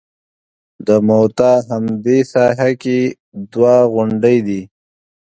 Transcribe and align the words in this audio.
د 0.87 0.89
موته 1.07 1.51
همدې 1.69 2.19
ساحه 2.33 2.69
کې 2.81 2.99
دوه 3.51 3.75
غونډۍ 3.93 4.37
دي. 4.47 4.61